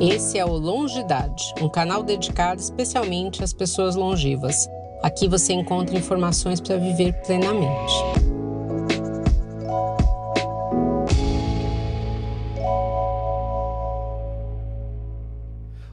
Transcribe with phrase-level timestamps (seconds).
[0.00, 4.68] Esse é o Longidade, um canal dedicado especialmente às pessoas longevas.
[5.02, 7.94] Aqui você encontra informações para viver plenamente.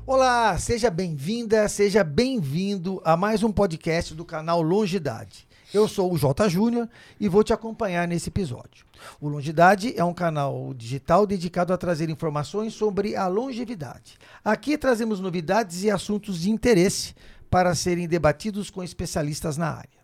[0.05, 5.44] Olá, seja bem-vinda, seja bem-vindo a mais um podcast do canal Longidade.
[5.75, 6.87] Eu sou o J Júnior
[7.19, 8.85] e vou te acompanhar nesse episódio.
[9.19, 14.17] O Longidade é um canal digital dedicado a trazer informações sobre a longevidade.
[14.41, 17.13] Aqui trazemos novidades e assuntos de interesse
[17.49, 19.99] para serem debatidos com especialistas na área.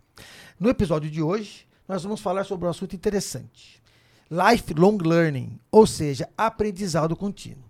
[0.60, 3.82] No episódio de hoje, nós vamos falar sobre um assunto interessante:
[4.30, 7.64] lifelong learning, ou seja, aprendizado contínuo.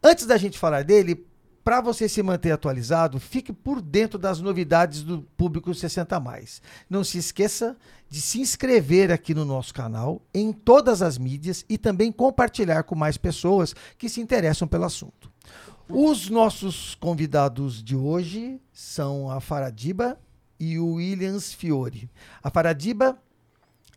[0.00, 1.26] Antes da gente falar dele,
[1.64, 6.60] para você se manter atualizado, fique por dentro das novidades do Público 60 mais.
[6.90, 7.76] Não se esqueça
[8.08, 12.94] de se inscrever aqui no nosso canal, em todas as mídias e também compartilhar com
[12.94, 15.30] mais pessoas que se interessam pelo assunto.
[15.88, 20.18] Os nossos convidados de hoje são a Faradiba
[20.58, 22.08] e o Williams Fiore.
[22.42, 23.18] A Faradiba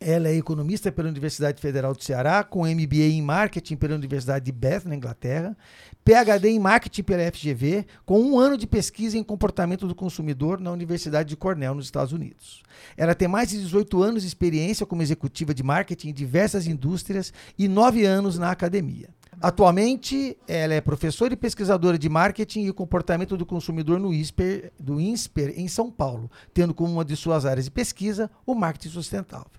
[0.00, 4.52] ela é economista pela Universidade Federal do Ceará, com MBA em Marketing pela Universidade de
[4.52, 5.56] Bath, na Inglaterra,
[6.04, 10.70] PhD em Marketing pela FGV, com um ano de pesquisa em comportamento do consumidor na
[10.70, 12.62] Universidade de Cornell, nos Estados Unidos.
[12.96, 17.32] Ela tem mais de 18 anos de experiência como executiva de marketing em diversas indústrias
[17.58, 19.08] e nove anos na academia.
[19.40, 24.98] Atualmente, ela é professora e pesquisadora de marketing e comportamento do consumidor no INSPER, do
[24.98, 29.55] INSPER em São Paulo, tendo como uma de suas áreas de pesquisa o marketing sustentável.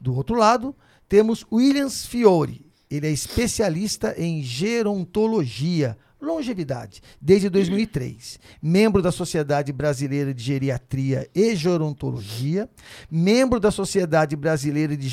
[0.00, 0.74] Do outro lado,
[1.08, 2.64] temos Williams Fiore.
[2.90, 8.40] Ele é especialista em gerontologia, longevidade, desde 2003.
[8.60, 12.68] Membro da Sociedade Brasileira de Geriatria e Gerontologia,
[13.10, 15.08] membro da Sociedade Brasileira de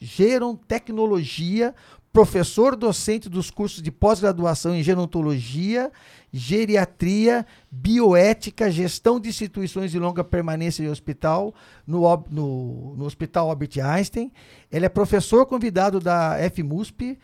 [0.00, 1.74] Gerontecnologia,
[2.14, 5.90] professor docente dos cursos de pós-graduação em gerontologia,
[6.32, 11.52] geriatria, bioética, gestão de instituições de longa permanência em hospital,
[11.84, 14.30] no, no, no Hospital Albert Einstein.
[14.70, 17.18] Ele é professor convidado da FMUSP,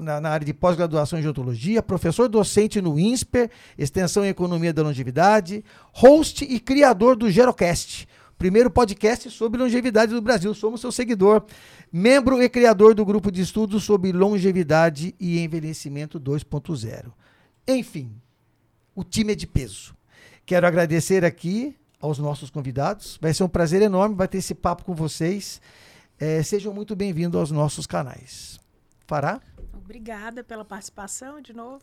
[0.00, 4.82] na, na, área de pós-graduação em gerontologia, professor docente no INSPER, Extensão em Economia da
[4.82, 5.62] Longevidade,
[5.92, 10.52] host e criador do Gerocast, primeiro podcast sobre longevidade do Brasil.
[10.54, 11.44] Somos seu seguidor.
[11.92, 17.12] Membro e criador do grupo de estudos sobre longevidade e envelhecimento 2.0.
[17.66, 18.20] Enfim,
[18.94, 19.96] o time é de peso.
[20.44, 23.18] Quero agradecer aqui aos nossos convidados.
[23.20, 25.60] Vai ser um prazer enorme bater esse papo com vocês.
[26.18, 28.58] É, sejam muito bem-vindos aos nossos canais.
[29.06, 29.40] Fará?
[29.74, 31.82] Obrigada pela participação de novo.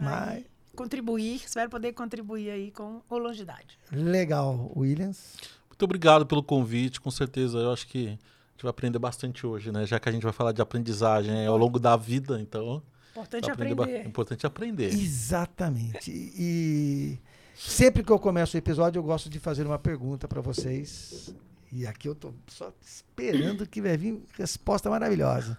[0.00, 0.44] Mas...
[0.74, 3.78] Contribuir, espero poder contribuir aí com o Longidade.
[3.90, 4.72] Legal.
[4.74, 5.36] Williams?
[5.82, 7.58] Muito obrigado pelo convite, com certeza.
[7.58, 9.84] Eu acho que a gente vai aprender bastante hoje, né?
[9.84, 12.80] Já que a gente vai falar de aprendizagem ao longo da vida, então.
[13.10, 13.88] Importante aprender.
[13.88, 14.94] É importante aprender.
[14.94, 16.12] Exatamente.
[16.12, 17.18] E
[17.56, 21.34] sempre que eu começo o episódio, eu gosto de fazer uma pergunta para vocês.
[21.72, 25.58] E aqui eu estou só esperando que vai vir resposta maravilhosa.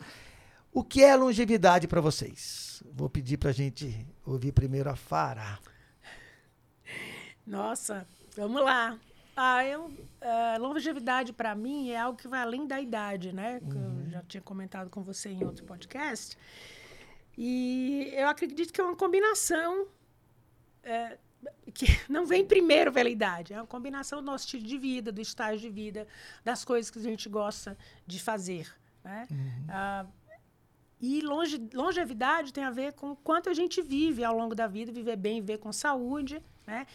[0.72, 2.82] O que é longevidade para vocês?
[2.96, 5.60] Vou pedir para a gente ouvir primeiro a Fará.
[7.46, 8.08] Nossa,
[8.38, 8.98] vamos lá.
[9.36, 13.60] Ah, eu, uh, longevidade para mim é algo que vai além da idade, né?
[13.60, 14.04] Que uhum.
[14.06, 16.38] eu já tinha comentado com você em outro podcast.
[17.38, 19.88] E eu acredito que é uma combinação
[20.84, 21.18] é,
[21.74, 25.22] que não vem primeiro pela idade, é uma combinação do nosso estilo de vida, do
[25.22, 26.08] estágio de vida,
[26.44, 28.72] das coisas que a gente gosta de fazer,
[29.04, 29.28] né?
[29.32, 29.66] Uhum.
[29.70, 30.06] Ah,
[31.02, 34.92] e longe, longevidade tem a ver com quanto a gente vive ao longo da vida,
[34.92, 36.88] viver bem, viver com saúde, né?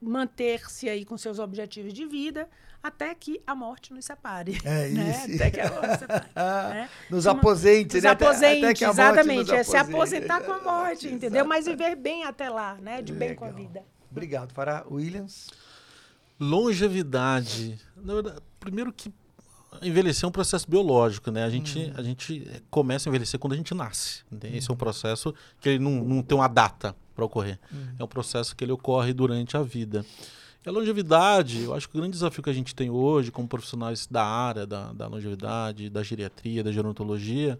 [0.00, 2.48] Manter-se aí com seus objetivos de vida
[2.82, 4.58] até que a morte nos separe.
[4.64, 5.10] É né?
[5.10, 5.34] isso.
[5.34, 6.28] Até que a morte separe.
[6.74, 6.90] né?
[7.10, 8.10] Nos aposente, nos né?
[8.10, 9.54] Aposente, até, até exatamente.
[9.54, 11.44] É se aposentar com a morte, entendeu?
[11.44, 13.02] Mas viver bem até lá, né?
[13.02, 13.28] De Legal.
[13.28, 13.84] bem com a vida.
[14.10, 14.54] Obrigado.
[14.54, 15.48] Para Williams.
[16.38, 17.78] Longevidade.
[17.96, 19.12] Na verdade, primeiro que
[19.82, 21.44] envelhecer é um processo biológico, né?
[21.44, 21.92] A gente, hum.
[21.96, 24.24] a gente começa a envelhecer quando a gente nasce.
[24.52, 27.58] Esse é um processo que ele não, não tem uma data para ocorrer.
[27.72, 27.94] Uhum.
[27.98, 30.04] É um processo que ele ocorre durante a vida.
[30.64, 33.48] E a longevidade, eu acho que o grande desafio que a gente tem hoje, como
[33.48, 37.58] profissionais da área da, da longevidade, da geriatria, da gerontologia,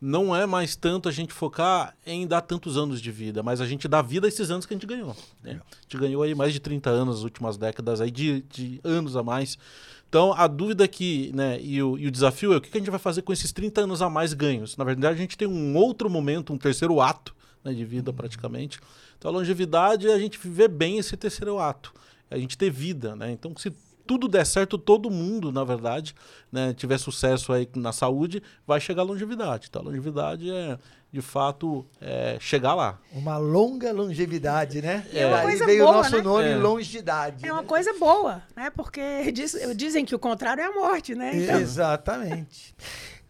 [0.00, 3.66] não é mais tanto a gente focar em dar tantos anos de vida, mas a
[3.66, 5.16] gente dá vida a esses anos que a gente ganhou.
[5.42, 5.60] Né?
[5.60, 9.16] A gente ganhou aí mais de 30 anos nas últimas décadas, aí de, de anos
[9.16, 9.58] a mais.
[10.08, 12.90] Então, a dúvida aqui, né, e o, e o desafio é o que a gente
[12.90, 14.76] vai fazer com esses 30 anos a mais ganhos.
[14.76, 17.34] Na verdade, a gente tem um outro momento, um terceiro ato,
[17.66, 18.16] né, de vida uhum.
[18.16, 18.80] praticamente.
[19.18, 21.92] Então a longevidade é a gente viver bem esse terceiro ato,
[22.30, 23.32] é a gente ter vida, né?
[23.32, 23.72] Então se
[24.06, 26.14] tudo der certo, todo mundo, na verdade,
[26.50, 29.66] né, tiver sucesso aí na saúde, vai chegar à longevidade.
[29.68, 30.78] Então, a longevidade é,
[31.12, 32.98] de fato, é, chegar lá.
[33.12, 35.06] Uma longa longevidade, né?
[35.12, 36.22] É uma Aí coisa veio boa, o nosso né?
[36.22, 36.56] nome, É.
[36.56, 37.46] longidade.
[37.46, 37.68] É uma né?
[37.68, 38.70] coisa boa, né?
[38.70, 41.36] Porque diz- dizem que o contrário é a morte, né?
[41.36, 42.74] Então, Exatamente.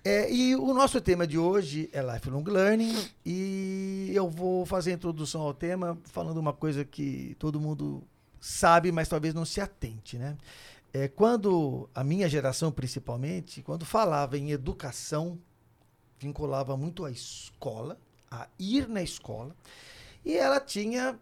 [0.04, 2.94] É, e o nosso tema de hoje é Lifelong Learning
[3.24, 8.04] e eu vou fazer a introdução ao tema falando uma coisa que todo mundo
[8.40, 10.36] sabe, mas talvez não se atente, né?
[10.92, 15.38] É, quando a minha geração, principalmente, quando falava em educação,
[16.18, 17.98] vinculava muito à escola,
[18.30, 19.54] a ir na escola,
[20.24, 21.18] e ela tinha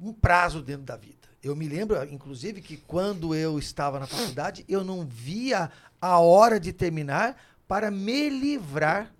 [0.00, 1.28] um prazo dentro da vida.
[1.42, 5.70] Eu me lembro, inclusive, que quando eu estava na faculdade, eu não via
[6.00, 7.36] a hora de terminar
[7.68, 9.14] para me livrar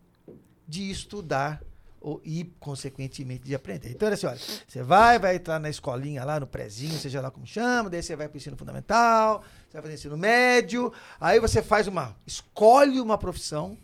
[0.66, 1.62] de estudar
[2.00, 3.90] ou, e, consequentemente, de aprender.
[3.90, 7.30] Então, era assim, olha, você vai, vai entrar na escolinha lá, no prezinho, seja lá
[7.30, 11.40] como chama, daí você vai para o ensino fundamental, você vai fazer ensino médio, aí
[11.40, 13.76] você faz uma, escolhe uma profissão,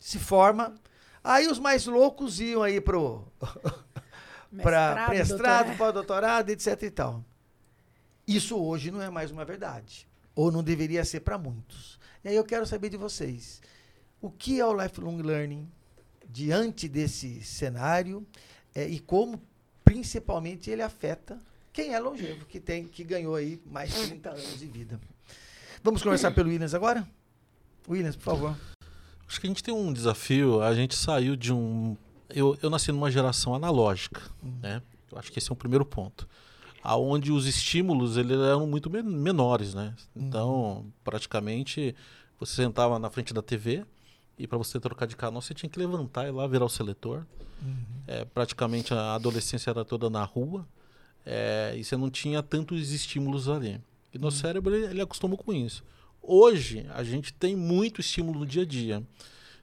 [0.00, 0.74] se forma,
[1.22, 3.24] aí os mais loucos iam aí pro
[4.62, 7.24] para mestrado, para doutorado, etc e tal.
[8.26, 11.98] Isso hoje não é mais uma verdade, ou não deveria ser para muitos.
[12.22, 13.60] E aí eu quero saber de vocês,
[14.20, 15.68] o que é o lifelong learning
[16.32, 18.26] diante desse cenário
[18.74, 19.40] eh, e como
[19.84, 21.38] principalmente ele afeta
[21.72, 25.00] quem é longevo, que tem que ganhou aí mais de 30 anos de vida.
[25.82, 27.06] Vamos conversar pelo Williams agora?
[27.88, 28.56] Williams, por favor.
[29.26, 30.62] Acho que a gente tem um desafio.
[30.62, 31.96] A gente saiu de um.
[32.28, 34.22] Eu, eu nasci numa geração analógica,
[34.60, 34.82] né?
[35.10, 36.28] Eu acho que esse é um primeiro ponto.
[36.82, 39.94] Aonde os estímulos eles eram muito men- menores, né?
[40.14, 41.94] Então, praticamente,
[42.38, 43.84] você sentava na frente da TV
[44.42, 47.24] e para você trocar de canal você tinha que levantar e lá virar o seletor.
[48.08, 50.66] É, praticamente a adolescência era toda na rua
[51.24, 53.80] é, e você não tinha tantos estímulos ali.
[54.12, 55.84] E nosso cérebro ele, ele acostumou com isso.
[56.20, 59.00] Hoje a gente tem muito estímulo no dia a dia.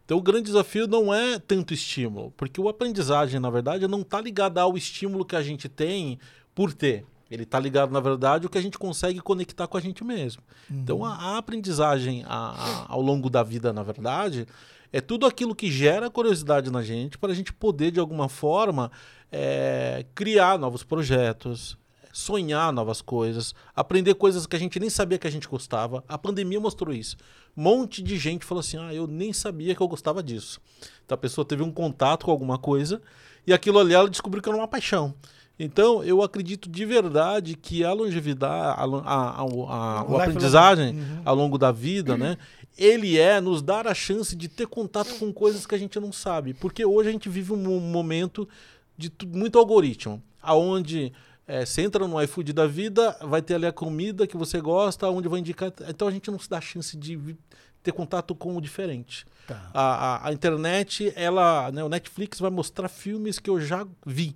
[0.06, 4.22] Então o grande desafio não é tanto estímulo, porque o aprendizagem, na verdade, não está
[4.22, 6.18] ligado ao estímulo que a gente tem
[6.56, 7.06] por ter.
[7.30, 10.42] Ele está ligado, na verdade, ao que a gente consegue conectar com a gente mesmo.
[10.70, 14.48] Então a, a aprendizagem a- a- ao longo da vida, na verdade,
[14.92, 18.92] é tudo aquilo que gera curiosidade na gente para a gente poder, de alguma forma,
[19.31, 21.78] é, criar novos projetos,
[22.12, 26.04] sonhar novas coisas, aprender coisas que a gente nem sabia que a gente gostava.
[26.08, 27.16] A pandemia mostrou isso.
[27.56, 30.60] Um monte de gente falou assim: ah, eu nem sabia que eu gostava disso.
[31.06, 33.00] Então a pessoa teve um contato com alguma coisa
[33.46, 35.14] e aquilo ali ela descobriu que era uma paixão.
[35.59, 41.21] Então, eu acredito de verdade que a longevidade, a, a, a, a, aprendizagem Uhum.
[41.25, 42.38] ao longo da vida, né?
[42.77, 46.13] Ele é nos dar a chance de ter contato com coisas que a gente não
[46.13, 46.53] sabe.
[46.53, 48.47] Porque hoje a gente vive um mo- momento
[48.97, 51.11] de muito algoritmo, aonde
[51.45, 55.09] é, você entra no iFood da vida, vai ter ali a comida que você gosta,
[55.09, 55.73] onde vai indicar.
[55.89, 57.19] Então a gente não se dá a chance de
[57.83, 59.25] ter contato com o diferente.
[59.45, 59.69] Tá.
[59.73, 59.81] A,
[60.25, 64.35] a- a internet, ela, né, o Netflix vai mostrar filmes que eu já vi.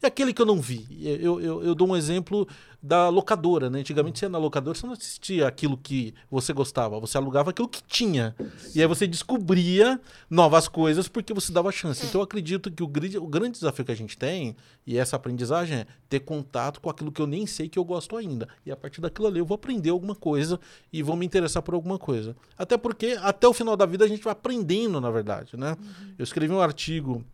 [0.00, 0.86] E aquele que eu não vi.
[1.00, 2.46] Eu, eu, eu dou um exemplo
[2.80, 3.80] da locadora, né?
[3.80, 7.66] Antigamente você ia na locadora, você não assistia aquilo que você gostava, você alugava aquilo
[7.68, 8.32] que tinha.
[8.76, 10.00] E aí você descobria
[10.30, 12.06] novas coisas porque você dava chance.
[12.06, 14.54] Então eu acredito que o, grande- o grande desafio que a gente tem,
[14.86, 18.16] e essa aprendizagem, é ter contato com aquilo que eu nem sei que eu gosto
[18.16, 18.48] ainda.
[18.64, 20.60] E a partir daquilo ali eu vou aprender alguma coisa
[20.92, 22.36] e vou me interessar por alguma coisa.
[22.56, 25.76] Até porque até o final da vida a gente vai aprendendo, na verdade, né?
[26.16, 27.24] Eu escrevi um artigo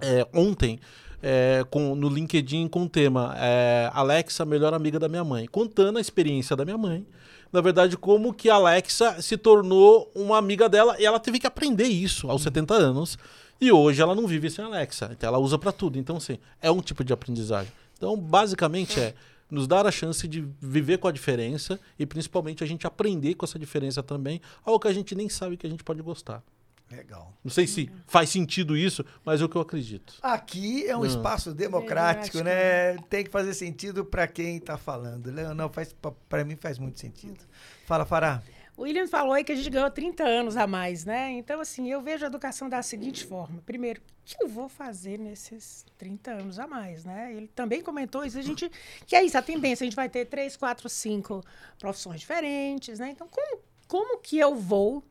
[0.00, 0.80] é, ontem
[1.22, 5.98] é, com, no LinkedIn com o tema é, Alexa, melhor amiga da minha mãe, contando
[5.98, 7.06] a experiência da minha mãe.
[7.52, 11.46] Na verdade, como que a Alexa se tornou uma amiga dela e ela teve que
[11.46, 13.18] aprender isso aos 70 anos.
[13.60, 15.98] E hoje ela não vive sem a Alexa, então ela usa para tudo.
[15.98, 17.72] Então, sim, é um tipo de aprendizagem.
[17.96, 19.14] Então, basicamente, é
[19.50, 23.44] nos dar a chance de viver com a diferença e principalmente a gente aprender com
[23.44, 26.42] essa diferença também, algo que a gente nem sabe que a gente pode gostar.
[26.90, 27.34] Legal.
[27.44, 30.14] Não sei se faz sentido isso, mas é o que eu acredito.
[30.22, 31.04] Aqui é um Hum.
[31.06, 32.96] espaço democrático, Democrático, né?
[33.10, 35.30] Tem que fazer sentido para quem está falando.
[35.30, 35.52] né?
[35.54, 35.94] Não, faz
[36.28, 37.38] para mim faz muito sentido.
[37.86, 38.42] Fala, Fará.
[38.76, 41.32] O William falou aí que a gente ganhou 30 anos a mais, né?
[41.32, 43.60] Então, assim, eu vejo a educação da seguinte forma.
[43.66, 47.34] Primeiro, o que eu vou fazer nesses 30 anos a mais, né?
[47.34, 48.70] Ele também comentou isso, a gente,
[49.04, 51.42] que é isso, a tendência, a gente vai ter três, quatro, cinco
[51.76, 53.10] profissões diferentes, né?
[53.10, 55.02] Então, como, como que eu vou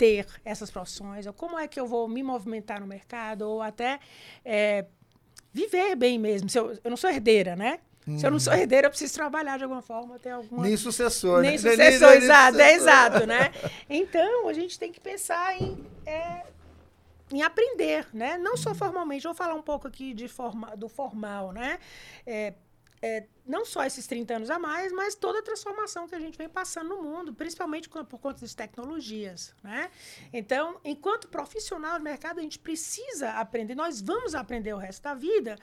[0.00, 1.26] ter essas profissões?
[1.26, 3.42] Ou como é que eu vou me movimentar no mercado?
[3.42, 4.00] Ou até
[4.42, 4.86] é,
[5.52, 6.48] viver bem mesmo?
[6.48, 7.80] Se eu, eu não sou herdeira, né?
[8.16, 11.42] Se eu não sou herdeira, eu preciso trabalhar de alguma forma, ter alguma Nem sucessor,
[11.42, 11.58] nem né?
[11.58, 12.88] sucessor, nem exato, é sucessor.
[12.88, 13.52] exato, né?
[13.88, 16.42] Então, a gente tem que pensar em, é,
[17.30, 18.38] em aprender, né?
[18.38, 21.78] Não só formalmente, vou falar um pouco aqui de forma, do formal, né?
[22.26, 22.54] É,
[23.02, 26.36] é, não só esses 30 anos a mais, mas toda a transformação que a gente
[26.36, 29.54] vem passando no mundo, principalmente por conta das tecnologias.
[29.62, 29.90] Né?
[30.32, 35.14] Então, enquanto profissional do mercado, a gente precisa aprender, nós vamos aprender o resto da
[35.14, 35.56] vida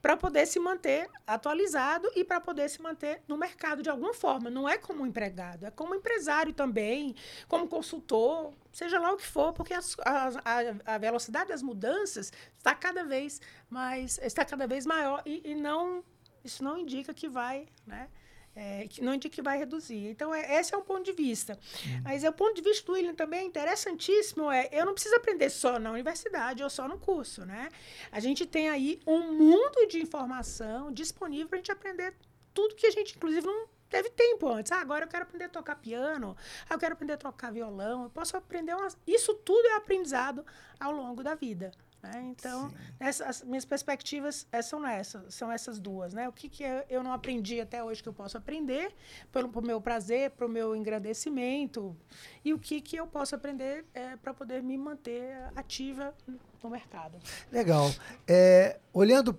[0.00, 4.48] para poder se manter atualizado e para poder se manter no mercado de alguma forma.
[4.48, 7.16] Não é como empregado, é como empresário também,
[7.48, 12.72] como consultor, seja lá o que for, porque as, a, a, velocidade das mudanças está
[12.72, 16.04] cada vez mais, está cada vez maior e, e não
[16.46, 18.08] isso não indica que vai, né?
[18.54, 20.08] É, que não indica que vai reduzir.
[20.08, 21.58] Então, é, esse é um ponto de vista.
[21.84, 22.00] Uhum.
[22.04, 24.50] Mas é o ponto de vista do William também é interessantíssimo.
[24.50, 27.68] É, eu não preciso aprender só na universidade ou só no curso, né?
[28.10, 32.14] A gente tem aí um mundo de informação disponível para a gente aprender
[32.54, 34.72] tudo que a gente, inclusive, não teve tempo antes.
[34.72, 36.34] Ah, agora eu quero aprender a tocar piano,
[36.68, 38.96] ah, eu quero aprender a tocar violão, eu posso aprender umas...
[39.06, 40.44] Isso tudo é aprendizado
[40.80, 41.72] ao longo da vida.
[42.06, 42.22] Né?
[42.30, 46.12] Então, essa, as minhas perspectivas é, são essas, são essas duas.
[46.12, 46.28] Né?
[46.28, 48.94] O que, que eu não aprendi até hoje que eu posso aprender,
[49.32, 51.96] para o meu prazer, para o meu engrandecimento,
[52.44, 56.14] e o que, que eu posso aprender é, para poder me manter ativa
[56.62, 57.18] no mercado.
[57.50, 57.90] Legal.
[58.26, 59.38] É, olhando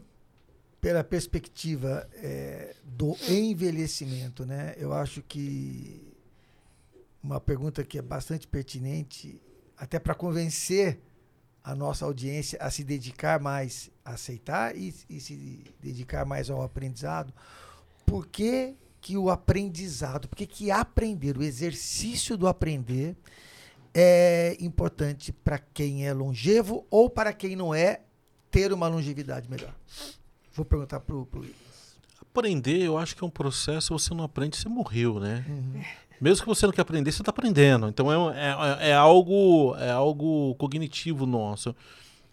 [0.79, 4.75] pela perspectiva é, do envelhecimento, né?
[4.77, 6.07] eu acho que
[7.21, 9.41] uma pergunta que é bastante pertinente,
[9.75, 11.01] até para convencer
[11.67, 16.61] a nossa audiência a se dedicar mais a aceitar e, e se dedicar mais ao
[16.61, 17.33] aprendizado.
[18.05, 23.17] Por que, que o aprendizado, por que, que aprender, o exercício do aprender
[23.93, 27.99] é importante para quem é longevo ou para quem não é
[28.49, 29.75] ter uma longevidade melhor?
[30.53, 31.53] Vou perguntar para o Luiz.
[32.21, 35.43] Aprender, eu acho que é um processo, você não aprende, você morreu, né?
[35.49, 35.83] Uhum.
[36.19, 37.87] Mesmo que você não quer aprender, você está aprendendo.
[37.87, 38.35] Então é,
[38.81, 41.75] é, é, algo, é algo cognitivo nosso.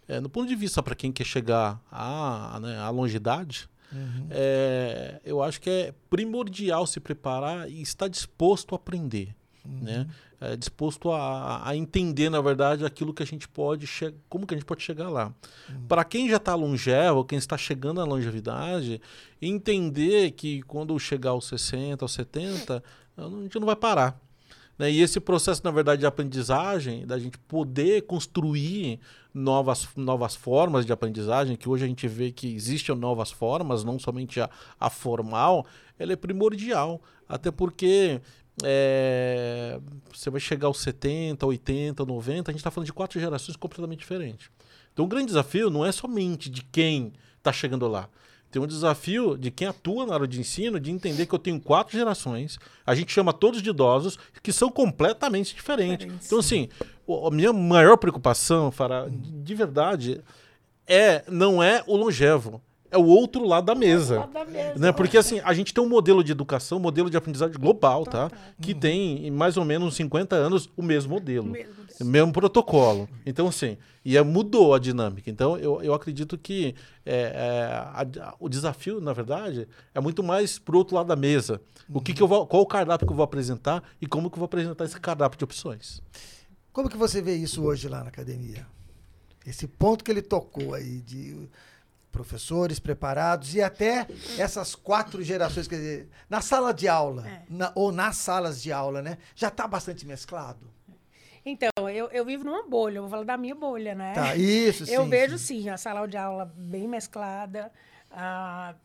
[0.07, 4.27] É, no ponto de vista para quem quer chegar à, né, à longidade, uhum.
[4.31, 9.35] é, eu acho que é primordial se preparar e estar disposto a aprender.
[9.65, 9.81] Uhum.
[9.81, 10.07] Né?
[10.41, 13.89] É, disposto a, a, entender, na verdade, aquilo que a gente pode
[14.29, 15.33] como que a gente pode chegar lá.
[15.71, 15.87] Uhum.
[15.89, 19.01] Para quem já está longevo, quem está chegando à longevidade,
[19.41, 22.85] entender que quando chegar aos 60, aos 70,
[23.17, 24.21] a gente não vai parar.
[24.79, 24.91] Né?
[24.91, 29.01] E esse processo, na verdade, de aprendizagem, da gente poder construir
[29.33, 33.99] novas, novas formas de aprendizagem, que hoje a gente vê que existem novas formas, não
[33.99, 35.67] somente a, a formal,
[35.99, 37.01] ela é primordial.
[37.29, 38.21] Até porque
[38.63, 39.81] é,
[40.13, 44.01] você vai chegar aos 70, 80, 90, a gente está falando de quatro gerações completamente
[44.01, 44.51] diferentes.
[44.93, 48.09] Então o grande desafio não é somente de quem está chegando lá,
[48.55, 51.61] tem um desafio de quem atua na área de ensino de entender que eu tenho
[51.61, 52.57] quatro gerações,
[52.87, 56.25] a gente chama todos de idosos, que são completamente diferentes.
[56.25, 56.69] Então, assim,
[57.27, 60.21] a minha maior preocupação, Fará, de verdade,
[60.87, 62.63] é não é o longevo,
[62.95, 64.21] é o outro lado da mesa.
[64.21, 64.93] Lado da mesa né?
[64.93, 68.31] Porque assim, a gente tem um modelo de educação, um modelo de aprendizagem global, tá?
[68.61, 68.79] Que uhum.
[68.79, 71.49] tem em mais ou menos 50 anos o mesmo modelo.
[71.49, 73.09] O mesmo, o mesmo protocolo.
[73.27, 75.29] Então, assim, e é, mudou a dinâmica.
[75.29, 80.57] Então, eu, eu acredito que é, é, a, o desafio, na verdade, é muito mais
[80.57, 81.61] pro outro lado da mesa.
[81.93, 84.37] O que, que eu vou, qual o cardápio que eu vou apresentar e como que
[84.37, 86.01] eu vou apresentar esse cardápio de opções.
[86.73, 88.67] Como que você vê isso hoje lá na academia?
[89.45, 91.49] Esse ponto que ele tocou aí de
[92.15, 94.07] professores preparados e até
[94.39, 97.43] essas quatro gerações, quer dizer, na sala de aula, é.
[97.51, 99.19] na, ou nas salas de aula, né?
[99.35, 100.71] Já está bastante mesclado?
[101.45, 104.15] Então, eu, eu vivo numa bolha, eu vou falar da minha bolha, né?
[104.15, 105.63] Tá, isso, Eu sim, vejo, sim.
[105.63, 107.71] sim, a sala de aula bem mesclada.
[108.11, 108.77] Ah,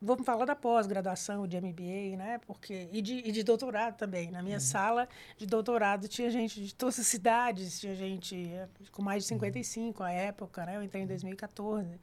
[0.00, 2.40] vamos falar da pós-graduação, de MBA, né?
[2.46, 4.30] Porque, e, de, e de doutorado também.
[4.30, 4.60] Na minha uhum.
[4.60, 9.28] sala de doutorado tinha gente de todas as cidades, tinha gente eh, com mais de
[9.28, 10.08] 55 uhum.
[10.08, 10.76] à época, né?
[10.76, 11.98] Eu entrei em 2014.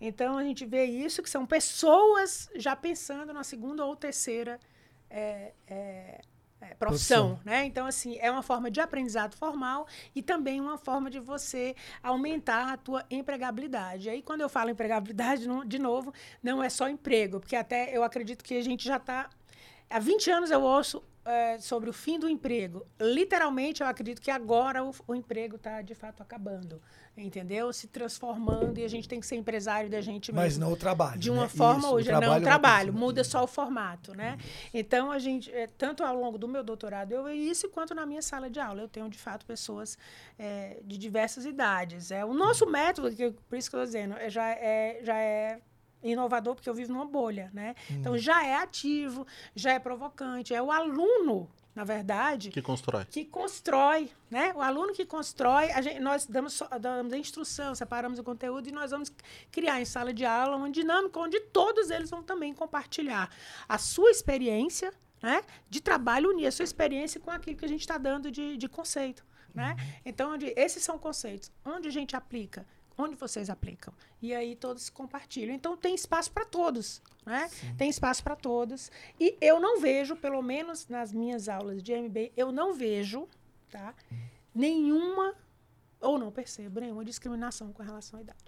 [0.00, 4.60] Então, a gente vê isso, que são pessoas já pensando na segunda ou terceira
[5.08, 6.20] é, é,
[6.60, 7.64] é, profissão, profissão, né?
[7.64, 12.72] Então, assim, é uma forma de aprendizado formal e também uma forma de você aumentar
[12.72, 14.08] a tua empregabilidade.
[14.08, 18.02] Aí, quando eu falo empregabilidade, não, de novo, não é só emprego, porque até eu
[18.02, 19.28] acredito que a gente já está...
[19.88, 22.86] Há 20 anos eu ouço é, sobre o fim do emprego.
[23.00, 26.80] Literalmente, eu acredito que agora o, o emprego está, de fato, acabando
[27.24, 27.72] entendeu?
[27.72, 30.42] Se transformando e a gente tem que ser empresário da gente mesmo.
[30.42, 31.18] Mas não o trabalho.
[31.18, 31.48] De uma né?
[31.48, 34.36] forma Isso, hoje, o não o trabalho, muda só o formato, né?
[34.72, 38.22] Então a gente, é, tanto ao longo do meu doutorado, eu isso quanto na minha
[38.22, 39.96] sala de aula, eu tenho de fato pessoas
[40.38, 42.10] é, de diversas idades.
[42.10, 45.16] É o nosso método, que, por isso que eu estou dizendo, é, já é, já
[45.16, 45.60] é
[46.02, 47.74] inovador porque eu vivo numa bolha, né?
[47.90, 47.96] Hum.
[47.98, 53.04] Então já é ativo, já é provocante, é o aluno na verdade, Que constrói.
[53.04, 54.50] que constrói, né?
[54.56, 58.92] O aluno que constrói, gente, nós damos, damos a instrução, separamos o conteúdo e nós
[58.92, 59.12] vamos
[59.52, 63.30] criar em sala de aula uma dinâmica onde todos eles vão também compartilhar
[63.68, 64.90] a sua experiência,
[65.22, 65.42] né?
[65.68, 68.68] De trabalho, unir a sua experiência com aquilo que a gente está dando de, de
[68.70, 69.22] conceito,
[69.54, 69.76] né?
[70.02, 71.52] Então, onde, esses são conceitos.
[71.62, 72.66] Onde a gente aplica?
[72.98, 73.92] Onde vocês aplicam?
[74.22, 75.54] E aí todos se compartilham.
[75.54, 77.50] Então, tem espaço para todos, né?
[77.76, 78.90] Tem espaço para todos.
[79.20, 83.28] E eu não vejo, pelo menos nas minhas aulas de MBA, eu não vejo,
[83.70, 83.94] tá?
[84.54, 85.34] Nenhuma,
[86.00, 88.38] ou não percebo, nenhuma discriminação com relação à idade.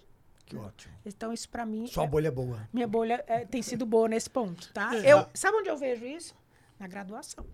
[0.45, 0.93] Que ótimo.
[1.05, 1.85] Então, isso para mim.
[1.85, 2.67] Sua é- bolha é boa.
[2.73, 4.95] minha bolha é, tem sido boa nesse ponto, tá?
[4.95, 5.13] É.
[5.13, 6.33] Eu, sabe onde eu vejo isso?
[6.79, 7.45] Na graduação.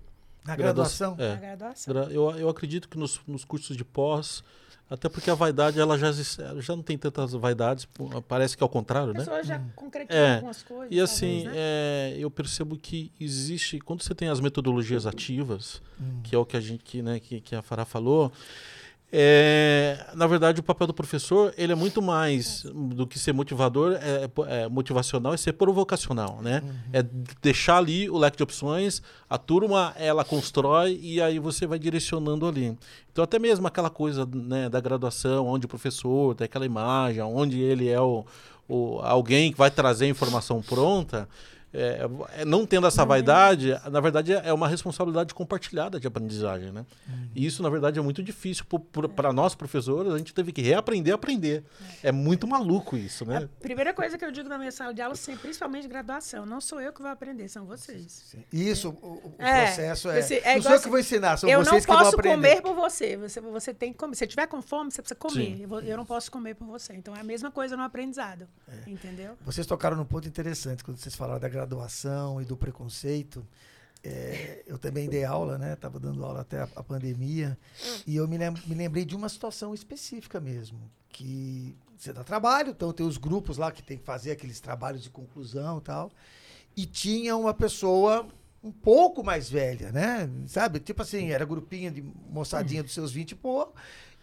[0.45, 1.15] Na graduação?
[1.17, 1.35] Na É.
[1.35, 1.93] graduação.
[1.93, 4.41] Gra- Eu, eu acredito que nos, nos cursos de pós,
[4.89, 7.87] até porque a vaidade ela já, já não tem tantas vaidades,
[8.27, 9.19] parece que é o contrário, A né?
[9.19, 10.87] pessoa já concretizam É, algumas coisas.
[10.95, 11.53] E assim, talvez, né?
[11.55, 15.81] é, eu percebo que existe, quando você tem as metodologias ativas,
[16.23, 18.31] que é o que a gente, que, né, que, que a Fará falou,
[19.11, 23.93] é, na verdade o papel do professor ele é muito mais do que ser motivador,
[24.01, 24.29] é,
[24.63, 26.61] é motivacional, é ser provocacional, né?
[26.91, 27.03] É
[27.41, 32.45] deixar ali o leque de opções, a turma ela constrói e aí você vai direcionando
[32.47, 32.77] ali.
[33.11, 37.59] Então até mesmo aquela coisa né, da graduação, onde o professor tem aquela imagem, onde
[37.61, 38.25] ele é o,
[38.67, 41.29] o- alguém que vai trazer a informação pronta,
[41.77, 46.85] é, é, não tendo essa vaidade, na verdade é uma responsabilidade compartilhada de aprendizagem, né?
[47.35, 48.65] E isso, na verdade, é muito difícil
[49.15, 51.63] para nós, professores, a gente teve que reaprender a aprender.
[52.01, 53.49] É muito maluco isso, né?
[53.59, 56.79] Primeira coisa que eu digo na minha sala de aula, sempre, principalmente graduação, não sou
[56.79, 58.35] eu que vou aprender, são vocês.
[58.53, 60.21] Isso, o, o É, processo é.
[60.21, 62.01] você- é não sou eu assim, que vou ensinar, são eu não vocês que vão
[62.01, 62.35] posso aprender.
[62.35, 63.17] comer por você.
[63.17, 63.41] você.
[63.41, 64.15] Você tem que comer.
[64.15, 65.61] Se tiver com fome, você precisa comer.
[65.61, 66.93] Eu, vou- eu não posso comer por você.
[66.93, 68.47] Então é a mesma coisa no aprendizado.
[68.67, 68.89] É.
[68.89, 69.37] Entendeu?
[69.45, 71.64] Vocês tocaram num ponto interessante quando vocês falaram da graduação
[72.41, 73.45] e do preconceito.
[74.03, 75.73] É, eu também dei aula, né?
[75.73, 77.57] Estava dando aula até a, a pandemia.
[78.05, 80.79] E eu me, lem- me lembrei de uma situação específica mesmo.
[81.09, 85.01] Que você dá trabalho, então tem os grupos lá que tem que fazer aqueles trabalhos
[85.01, 86.11] de conclusão e tal.
[86.77, 88.27] E tinha uma pessoa
[88.63, 90.29] um pouco mais velha, né?
[90.47, 90.79] Sabe?
[90.79, 93.73] Tipo assim, era grupinho de moçadinha dos seus 20 e pouco.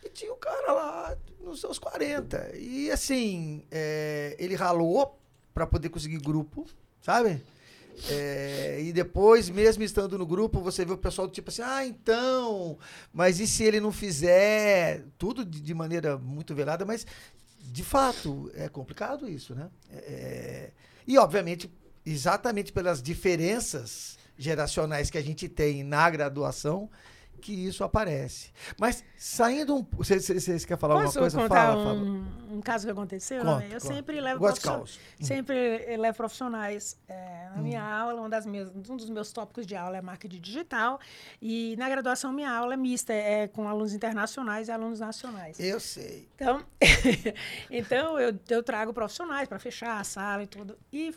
[0.05, 2.57] E tinha o cara lá nos seus 40.
[2.57, 5.19] E assim, é, ele ralou
[5.55, 6.67] para poder conseguir grupo,
[7.03, 7.43] sabe?
[8.09, 12.79] É, e depois, mesmo estando no grupo, você vê o pessoal tipo assim, ah, então,
[13.13, 15.05] mas e se ele não fizer?
[15.19, 17.07] Tudo de, de maneira muito velada, mas
[17.61, 19.69] de fato é complicado isso, né?
[19.91, 20.71] É,
[21.07, 21.71] e obviamente,
[22.05, 26.91] exatamente pelas diferenças geracionais que a gente tem na graduação,
[27.43, 28.51] que isso aparece.
[28.79, 29.87] Mas saindo um.
[29.93, 31.37] Vocês querem falar Posso alguma coisa?
[31.39, 32.53] contar Fala, um, fala.
[32.57, 33.45] um caso que aconteceu?
[33.45, 33.67] Conta, né?
[33.67, 33.95] Eu conta.
[33.95, 35.27] sempre levo Gosto de profission- caos.
[35.27, 37.63] Sempre levo profissionais é, na Hum.
[37.63, 38.21] minha aula.
[38.21, 40.99] Uma das minhas, um dos meus tópicos de aula é marketing digital.
[41.41, 45.59] E na graduação, minha aula é mista, é com alunos internacionais e alunos nacionais.
[45.61, 46.29] Eu sei.
[46.37, 46.65] Então,
[47.71, 50.79] então eu, eu trago profissionais para fechar a sala e tudo.
[50.93, 51.15] E,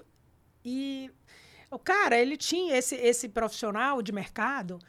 [0.64, 1.12] e
[1.72, 4.80] o cara, ele tinha esse, esse profissional de mercado,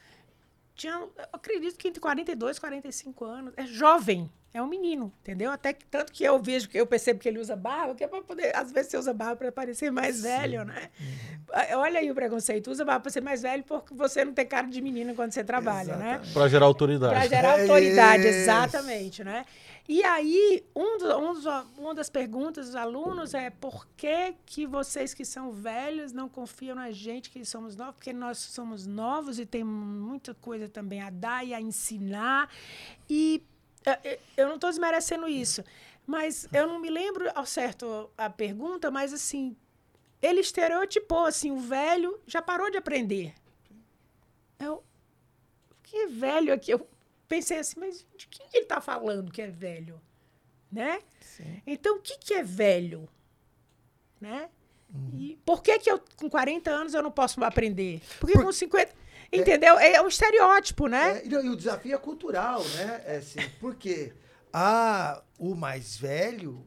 [0.77, 3.55] tinha, eu acredito que entre 42 e 45 anos.
[3.57, 5.51] É jovem, é um menino, entendeu?
[5.51, 8.09] Até que tanto que eu vejo, que eu percebo que ele usa barba, que é
[8.09, 10.89] para poder, às vezes você usa barba para parecer mais velho, né?
[11.53, 14.47] Ah, Olha aí o preconceito, usa barba para ser mais velho porque você não tem
[14.47, 16.21] cara de menino quando você trabalha, né?
[16.33, 17.15] Para gerar autoridade.
[17.15, 18.39] Para gerar É autoridade, isso.
[18.39, 19.45] exatamente, né?
[19.89, 21.45] E aí, um, do- um dos-
[21.79, 26.75] uma das perguntas dos alunos é por que, que vocês que são velhos não confiam
[26.75, 27.95] na gente que somos novos?
[27.95, 32.51] Porque nós somos novos e tem muita coisa também a dar e a ensinar.
[33.09, 33.43] E
[33.85, 35.63] eh, eh, eu não estou desmerecendo isso,
[36.05, 39.57] mas eu não me lembro ao certo a pergunta, mas assim,
[40.21, 43.35] ele estereotipou assim, o velho já parou de aprender.
[44.59, 44.83] Eu,
[45.85, 46.73] que é velho aqui?
[46.73, 46.89] Eu
[47.29, 50.01] pensei assim, mas de quem ele está falando que é velho?
[50.71, 51.01] Né?
[51.67, 53.09] Então, o que, que é velho?
[54.21, 54.49] Né?
[55.13, 58.01] E por que, que eu, com 40 anos, eu não posso aprender?
[58.19, 58.93] Porque Por- com 50.
[59.33, 59.79] Entendeu?
[59.79, 61.19] É, um estereótipo, né?
[61.19, 63.03] É, e, não, e o desafio é cultural, né?
[63.05, 64.13] É assim, porque
[64.53, 66.65] ah, o mais velho,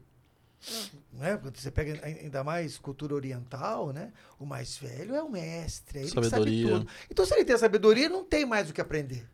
[1.12, 1.38] né?
[1.38, 4.12] Quando você pega ainda mais cultura oriental, né?
[4.38, 6.44] O mais velho é o mestre, é ele Sabedoria.
[6.44, 6.90] que sabe tudo.
[7.10, 9.26] Então, se ele tem a sabedoria, não tem mais o que aprender,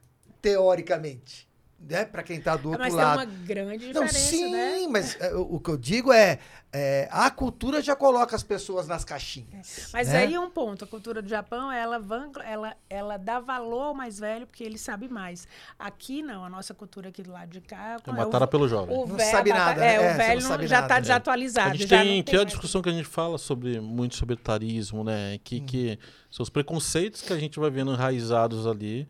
[0.50, 1.46] teoricamente.
[1.78, 2.06] Né?
[2.06, 3.18] Para quem está do outro Mas tem lado.
[3.18, 4.86] uma grande Não, diferença, sim, né?
[4.90, 6.38] mas é, o, o que eu digo é,
[6.72, 9.90] é, a cultura já coloca as pessoas nas caixinhas.
[9.92, 10.20] Mas né?
[10.20, 13.94] aí é um ponto, a cultura do Japão, ela, van- ela, ela dá valor ao
[13.94, 15.46] mais velho porque ele sabe mais.
[15.78, 17.98] Aqui não, a nossa cultura aqui do lado de cá...
[18.04, 18.96] É matar pelo jovem.
[18.96, 19.86] O Não velho, sabe nada, né?
[19.86, 21.00] É, É, o você não velho não- sabe já está né?
[21.02, 21.70] desatualizado.
[21.70, 24.34] A gente já tem, não tem a discussão que a gente fala sobre muito sobre
[24.34, 25.38] etarismo, né?
[25.44, 25.98] Que, que
[26.30, 29.06] são os preconceitos que a gente vai vendo enraizados ali.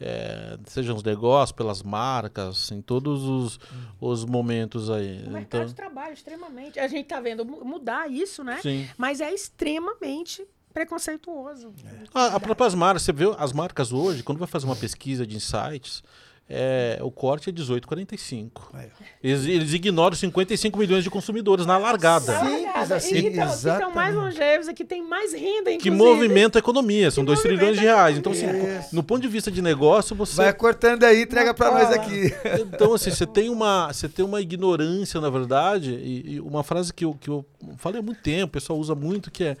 [0.00, 3.60] É, sejam os negócios, pelas marcas, em todos os,
[4.00, 5.22] os momentos aí.
[5.26, 6.78] O mercado Então, de trabalho, extremamente.
[6.78, 8.58] A gente está vendo mu- mudar isso, né?
[8.62, 8.86] sim.
[8.98, 11.72] Mas é extremamente preconceituoso.
[12.14, 15.34] A, a próprias marcas, você vê as marcas hoje, quando vai fazer uma pesquisa de
[15.36, 16.02] insights,
[16.48, 18.50] é, o corte é 18,45.
[18.72, 19.04] Aí, ó.
[19.22, 22.38] Eles, eles ignoram 55 milhões de consumidores na largada.
[22.38, 22.66] Sim.
[22.66, 25.96] Simples assim, e que estão mais longevos, e que tem mais renda, Que inclusive.
[25.96, 28.16] movimenta a economia, são Que 2 trilhões de reais.
[28.16, 28.46] Então, assim,
[28.92, 30.36] no ponto de vista de negócio, você.
[30.36, 32.32] Vai cortando aí, entrega pra nós aqui.
[32.60, 36.92] Então, assim, você tem uma, você tem uma ignorância, na verdade, e, e uma frase
[36.92, 37.44] que eu, que eu
[37.76, 39.56] falei há muito tempo, o pessoal usa muito, que é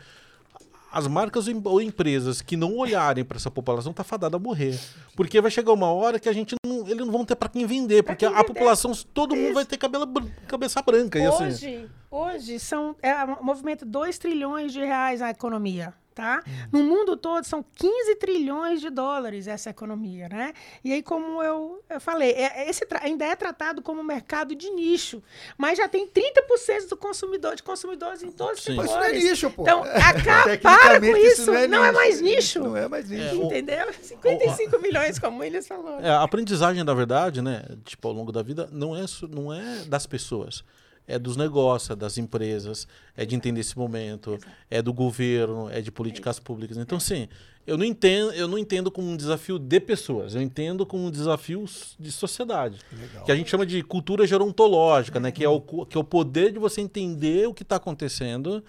[0.92, 4.40] as marcas ou em- ou empresas que não olharem para essa população tá fadada a
[4.40, 4.78] morrer.
[5.14, 7.66] Porque vai chegar uma hora que a gente não, eles não vão ter para quem
[7.66, 8.52] vender, Pra porque quem a vender.
[8.52, 10.06] população, todo mundo vai ter cabelo,
[10.46, 11.18] cabeça branca.
[11.18, 15.92] E assim, Hoje, são, é, movimenta 2 trilhões de reais a economia.
[16.14, 16.42] Tá?
[16.48, 16.68] Hum.
[16.72, 20.54] No mundo todo são 15 trilhões de dólares essa economia, né?
[20.82, 24.70] E aí, como eu, eu falei, é- esse tra- ainda é tratado como mercado de
[24.70, 25.22] nicho,
[25.58, 28.70] mas já tem 30% do consumidor, de consumidores em todos os Sim.
[28.80, 28.90] Setores.
[28.92, 29.60] isso não é nicho, pô.
[29.60, 32.60] Então, acaba, para com Tecnicamente, isso, não é, mais nicho.
[32.60, 33.22] Não é mais nicho.
[33.22, 33.92] É, o- Entendeu?
[34.00, 36.00] 55 milhões, como eles falou.
[36.00, 39.84] É, a aprendizagem, na verdade, né, tipo, ao longo da vida, não é, não é
[39.84, 40.64] das pessoas.
[41.08, 44.38] É dos negócios, é das empresas, é de entender esse momento,
[44.70, 46.76] é do governo, é de políticas públicas.
[46.76, 47.28] Então, assim,
[47.64, 51.10] eu não entendo, eu não entendo como um desafio de pessoas, eu entendo como um
[51.10, 51.64] desafio
[51.98, 52.78] de sociedade.
[52.92, 53.24] Legal.
[53.24, 55.30] Que a gente chama de cultura gerontológica, né?
[55.32, 58.62] Que é, o, cu- que é o poder de você entender o que está acontecendo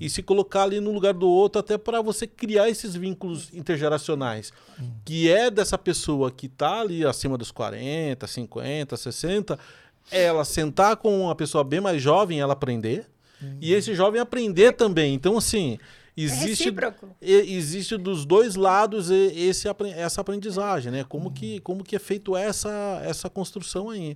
[0.00, 4.52] e se colocar ali no lugar do outro, até para você criar esses vínculos intergeracionais.
[5.04, 9.58] Que é dessa pessoa que está ali acima dos 40, 50, 60,
[10.10, 13.06] ela sentar com uma pessoa bem mais jovem, ela aprender,
[13.60, 15.14] e esse jovem aprender também.
[15.14, 15.78] Então, assim.
[16.14, 17.08] Existe, recíproco.
[17.22, 21.04] e- existe dos dois lados esse, essa aprendizagem, né?
[21.04, 24.14] Como, que, como que é feito essa, essa construção aí.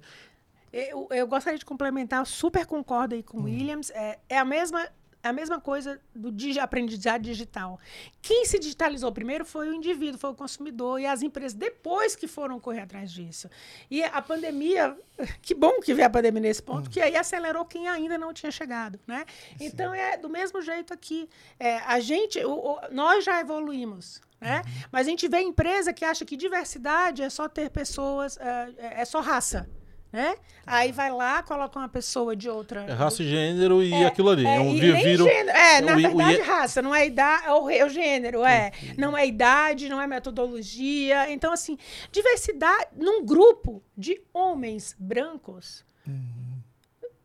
[0.71, 3.89] Eu, eu gostaria de complementar, super concordo aí com o Williams.
[3.91, 4.87] É, é a mesma.
[5.27, 7.79] É a mesma coisa do digi- aprendizado digital.
[8.23, 12.27] Quem se digitalizou primeiro foi o indivíduo, foi o consumidor e as empresas depois que
[12.29, 13.51] foram correr atrás disso.
[13.91, 14.97] E a pandemia,
[15.43, 18.51] que bom que veio a pandemia nesse ponto, que aí acelerou quem ainda não tinha
[18.53, 19.25] chegado, né?
[19.61, 21.29] Então é do mesmo jeito aqui.
[21.59, 24.63] É, a gente, o- o- nós já evoluímos, né?
[24.93, 29.01] Mas a gente vê empresa que acha que diversidade é só ter pessoas, é, é-
[29.01, 29.69] é só raça.
[30.17, 30.35] Né?
[30.65, 32.85] Aí vai lá, coloca uma pessoa de outra.
[32.89, 34.47] É raça e gênero e aquilo ali.
[34.47, 35.51] É, um e vi- nem viro- gênero.
[35.59, 37.85] É, é na o i- o verdade, i- raça, não é idade, é o, é
[37.85, 38.73] o gênero, é.
[38.97, 41.31] Não é idade, não é metodologia.
[41.31, 41.77] Então, assim,
[42.11, 45.85] diversidade num grupo de homens brancos,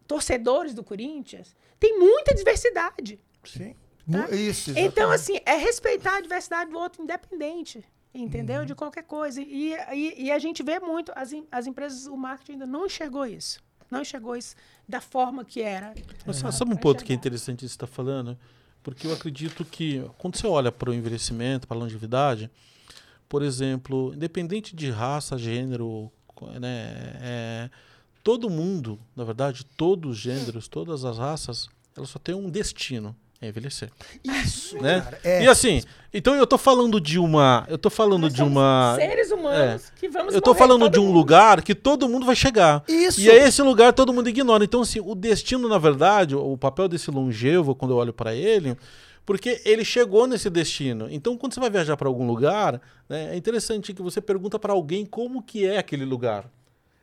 [0.08, 3.20] torcedores do Corinthians, tem muita diversidade.
[3.46, 3.74] Sim.
[4.12, 4.30] Tá?
[4.36, 7.84] Isso, Então, assim, é respeitar a diversidade do outro, independente.
[8.14, 8.62] Entendeu?
[8.62, 8.66] Uhum.
[8.66, 9.42] De qualquer coisa.
[9.42, 13.26] E, e, e a gente vê muito, as, as empresas, o marketing ainda não enxergou
[13.26, 13.60] isso.
[13.90, 14.56] Não enxergou isso
[14.88, 15.94] da forma que era.
[16.26, 16.40] Mas É.
[16.42, 18.38] sa- sabe um ponto que é interessante isso que você está falando?
[18.84, 22.50] Porque eu acredito que quando você olha para o envelhecimento, para a longevidade,
[23.30, 26.12] por exemplo, independente de raça, gênero,
[26.60, 27.70] né, é,
[28.24, 33.16] todo mundo, na verdade, todos os gêneros, todas as raças, elas só têm um destino,
[33.42, 33.90] é envelhecer.
[34.24, 35.02] Isso, né?
[35.02, 35.20] cara.
[35.24, 35.44] É.
[35.44, 35.82] E assim,
[36.14, 40.08] então eu tô falando de uma, eu tô falando Nós de uma, Seres humanos que
[40.08, 41.16] vamos eu tô falando de um mundo.
[41.16, 42.84] lugar que todo mundo vai chegar.
[42.88, 43.20] Isso.
[43.20, 44.64] E é esse lugar todo mundo ignora.
[44.64, 48.78] Então, assim, o destino, na verdade, o papel desse longevo, quando eu olho para ele,
[49.26, 51.08] porque ele chegou nesse destino.
[51.10, 54.74] Então, quando você vai viajar para algum lugar, né, é interessante que você pergunta para
[54.74, 56.46] alguém como que é aquele lugar.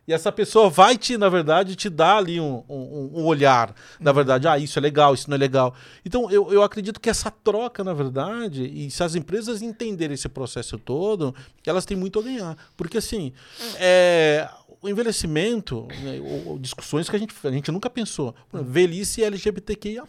[0.08, 3.74] E essa pessoa vai te, na verdade, te dar ali um, um, um olhar.
[4.00, 5.74] Na verdade, ah, isso é legal, isso não é legal.
[6.02, 10.26] Então, eu, eu acredito que essa troca, na verdade, e se as empresas entenderem esse
[10.30, 11.34] processo todo,
[11.66, 12.56] elas têm muito a ganhar.
[12.74, 13.34] Porque, assim,
[13.78, 14.48] é,
[14.80, 18.34] o envelhecimento, né, ou- ou discussões que a gente, a gente nunca pensou.
[18.50, 20.04] Velhice e LGBTQIA+.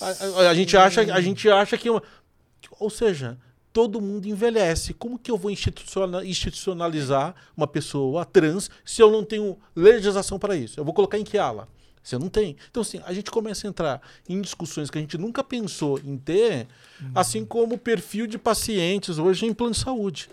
[0.00, 1.88] A, a- a gente acha, a gente acha que...
[1.88, 3.38] ou seja,
[3.72, 4.92] todo mundo envelhece.
[4.94, 10.56] Como que eu vou instituciona- institucionalizar uma pessoa trans se eu não tenho legislação para
[10.56, 10.78] isso?
[10.78, 11.68] Eu vou colocar em que ala?
[12.02, 12.56] Você não tem.
[12.68, 16.18] Então, assim, a gente começa a entrar em discussões que a gente nunca pensou em
[16.18, 16.66] ter,
[17.14, 20.28] assim como o perfil de pacientes hoje em plano de saúde.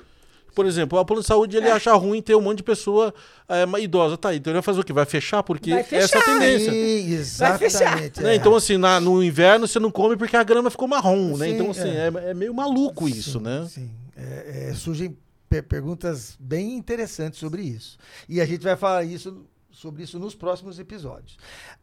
[0.60, 3.14] Por exemplo, o plano de saúde ele acha ruim ter um monte de pessoa
[3.48, 4.18] é, idosa.
[4.18, 4.92] Tá, então ele vai fazer o quê?
[4.92, 5.42] Vai fechar?
[5.42, 6.26] Porque Vai essa é a fechar.
[6.26, 6.72] tendência.
[6.74, 7.14] Fechar.
[7.14, 8.22] exatamente.
[8.22, 8.32] Né?
[8.34, 8.36] é.
[8.36, 11.46] Então, assim, na- no inverno você não come porque a grama ficou marrom, né?
[11.48, 12.12] Sim, Então, assim, é.
[12.28, 13.68] é, é meio maluco isso, Sim, né?
[13.70, 13.90] Sim.
[14.18, 15.18] É, é, surgem
[15.48, 17.98] pe- perguntas bem interessantes sobre isso.
[18.28, 21.38] E a gente vai falar isso, sobre isso nos próximos episódios.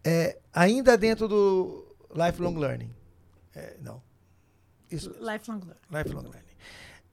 [0.04, 1.82] É, ainda dentro do
[2.14, 2.90] Lifelong Learning.
[3.54, 4.02] É, não.
[4.90, 5.80] Isso, Lifelong learning.
[5.90, 6.46] Lifelong Learning.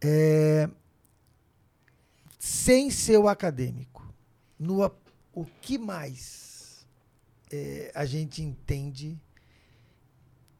[0.03, 0.69] É,
[2.63, 4.07] sem ser o acadêmico,
[4.57, 4.89] no,
[5.33, 6.87] o que mais
[7.51, 9.19] é, a gente entende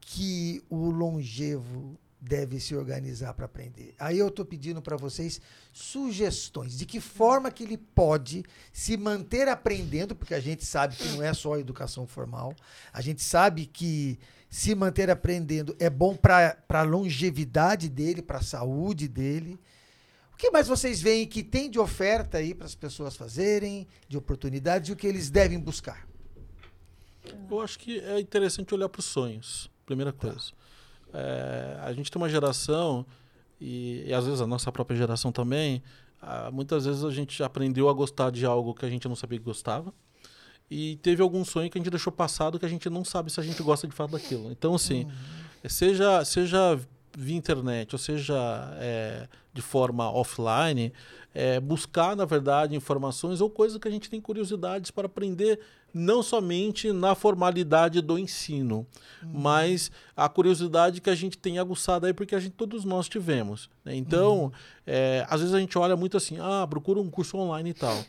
[0.02, 3.96] que o longevo deve se organizar para aprender.
[3.98, 5.40] Aí eu estou pedindo para vocês
[5.72, 11.08] sugestões de que forma que ele pode se manter aprendendo, porque a gente sabe que
[11.08, 12.54] não é só a educação formal,
[12.92, 18.44] a gente sabe que se manter aprendendo é bom para a longevidade dele, para a
[18.44, 19.58] saúde dele.
[20.34, 24.18] O que mais vocês veem que tem de oferta aí para as pessoas fazerem, de
[24.18, 26.08] oportunidades, e o que eles devem buscar?
[27.50, 30.52] Eu acho que é interessante olhar para os sonhos, primeira coisa.
[31.12, 31.20] Tá.
[31.20, 33.06] É, a gente tem uma geração,
[33.62, 35.82] e, e, às vezes a nossa própria geração também,
[36.22, 39.38] ah, muitas vezes a gente aprendeu a gostar de algo que a gente não sabia
[39.38, 39.94] que gostava.
[40.70, 43.40] E teve algum sonho que a gente deixou passado que a gente não sabe se
[43.40, 44.52] a gente gosta de fato daquilo.
[44.52, 45.70] Então, assim, uhum.
[45.70, 46.80] seja, seja
[47.18, 48.36] via internet, ou seja,
[48.80, 50.92] é, de forma offline,
[51.34, 55.60] é, buscar, na verdade, informações ou coisas que a gente tem curiosidades para aprender
[55.94, 58.86] não somente na formalidade do ensino,
[59.22, 59.30] uhum.
[59.32, 63.70] mas a curiosidade que a gente tem aguçada aí, porque a gente, todos nós tivemos.
[63.86, 63.96] Né?
[63.96, 64.52] Então, uhum.
[64.88, 68.04] é, às vezes a gente olha muito assim, ah, procura um curso online e tal.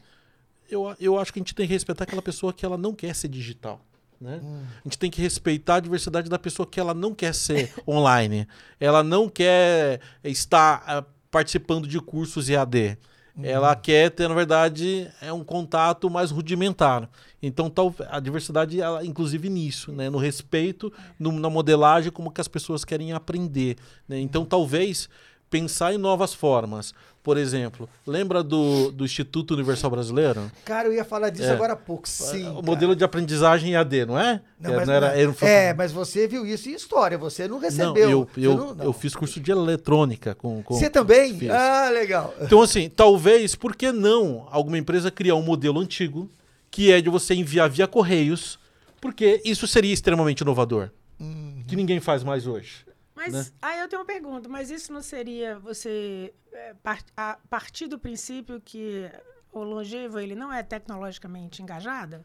[0.71, 3.15] Eu, eu acho que a gente tem que respeitar aquela pessoa que ela não quer
[3.15, 3.81] ser digital.
[4.21, 4.41] Né?
[4.43, 4.63] Hum.
[4.81, 8.47] A gente tem que respeitar a diversidade da pessoa que ela não quer ser online.
[8.79, 12.99] Ela não quer estar uh, participando de cursos EAD.
[13.37, 13.45] Uhum.
[13.45, 17.11] Ela quer ter, na verdade, é um contato mais rudimentar.
[17.43, 20.09] Então, tal, a diversidade, ela, inclusive nisso, né?
[20.09, 23.77] no respeito, no, na modelagem, como que as pessoas querem aprender.
[24.09, 24.21] Né?
[24.21, 24.49] Então, uhum.
[24.49, 25.09] talvez
[25.51, 26.95] pensar em novas formas.
[27.25, 30.53] Por exemplo, lembra do, do Instituto Universal Brasileiro?
[30.63, 31.53] Cara, eu ia falar disso é.
[31.53, 32.07] agora há pouco.
[32.07, 32.43] Sim.
[32.51, 32.63] O cara.
[32.67, 34.43] modelo de aprendizagem AD, não é?
[34.61, 37.59] Não, é, mas, não era, era é, mas você viu isso em história, você não
[37.59, 37.95] recebeu.
[37.95, 38.85] Não, eu, eu, não, não.
[38.85, 40.63] eu fiz curso de eletrônica com.
[40.63, 41.35] com você também?
[41.39, 41.49] Fiz.
[41.49, 42.35] Ah, legal.
[42.43, 46.31] Então, assim, talvez, por que não alguma empresa criar um modelo antigo,
[46.71, 48.59] que é de você enviar via Correios,
[49.01, 50.91] porque isso seria extremamente inovador.
[51.19, 51.65] Uhum.
[51.67, 52.85] Que ninguém faz mais hoje.
[53.25, 53.57] Mas né?
[53.63, 57.99] aí eu tenho uma pergunta, mas isso não seria você é, part, a partir do
[57.99, 59.11] princípio que
[59.53, 62.25] o longevo ele não é tecnologicamente engajado?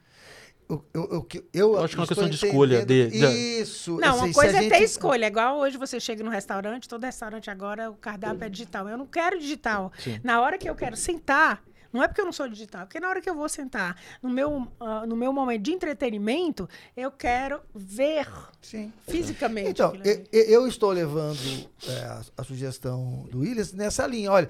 [0.69, 2.85] Eu, eu, eu, eu, acho que é uma questão de escolha.
[2.85, 3.25] De, de...
[3.59, 3.97] Isso.
[3.97, 4.71] Não, assim, uma coisa é gente...
[4.71, 5.25] ter escolha.
[5.25, 8.87] Igual hoje você chega no restaurante, todo restaurante agora o cardápio é digital.
[8.87, 9.91] Eu não quero digital.
[9.97, 10.19] Sim.
[10.23, 13.09] Na hora que eu quero sentar, não é porque eu não sou digital, porque na
[13.09, 17.61] hora que eu vou sentar no meu, uh, no meu momento de entretenimento, eu quero
[17.73, 18.27] ver
[18.61, 18.93] Sim.
[19.07, 19.69] fisicamente.
[19.69, 21.39] Então, eu, eu, estou levando
[21.87, 24.31] é, a, a, sugestão do Williams nessa linha.
[24.31, 24.49] Olha,